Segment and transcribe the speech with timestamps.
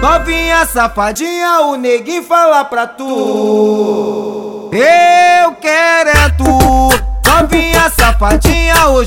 [0.00, 4.70] Novinha safadinha, o neguinho fala pra tu.
[4.72, 5.09] Eu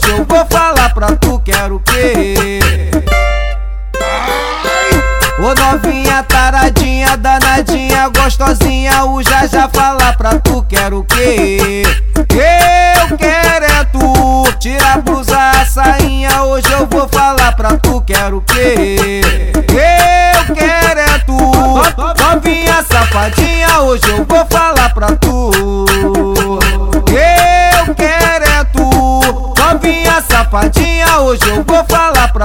[0.04, 2.60] hoje eu vou falar pra tu, quero o quê?
[5.40, 11.84] Ô novinha taradinha, danadinha, gostosinha, o já já fala pra tu, quero o quê?
[13.00, 14.44] Eu quero é tu.
[14.60, 19.22] Tira a blusa, a sainha, hoje eu vou falar pra tu, quero o quê?
[19.58, 21.38] Eu quero é tu.
[22.22, 25.52] Novinha safadinha, hoje eu vou falar pra tu.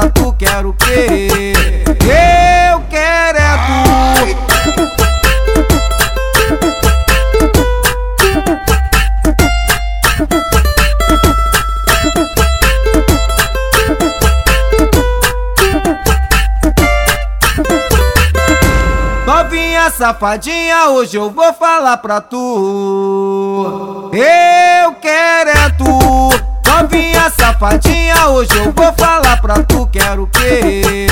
[0.06, 1.52] Tu, quero o quê?
[2.00, 4.48] Eu quero é tu.
[19.27, 24.10] Novinha safadinha, hoje eu vou falar pra tu.
[24.12, 24.18] Tu.
[27.30, 31.06] Safadinha, hoje eu vou falar pra tu, quero o quê?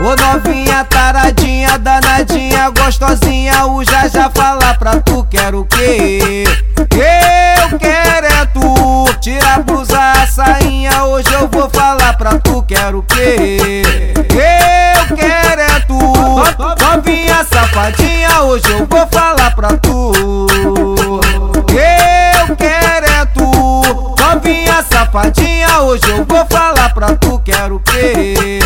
[0.00, 6.44] Ô novinha taradinha, danadinha, gostosinha, o já já fala pra tu, quero o quê?
[6.78, 9.12] Eu quero é tu.
[9.20, 13.82] Tira a blusa, a sainha, hoje eu vou falar pra tu, quero o quê?
[14.28, 15.98] Eu quero é tu.
[16.80, 21.01] Novinha safadinha, hoje eu vou falar pra tu.
[24.52, 24.62] Tu.
[24.62, 28.61] Novinha safadinha, hoje eu vou falar pra tu, quero quê?